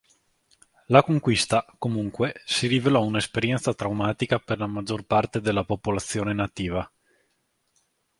[0.87, 6.91] La conquista, comunque, si rivelò un'esperienza traumatica per la maggior parte della popolazione nativa.